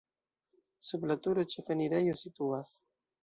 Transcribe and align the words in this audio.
Sub 0.87 1.05
la 1.11 1.17
turo 1.27 1.45
ĉefenirejo 1.55 2.17
situas. 2.25 2.73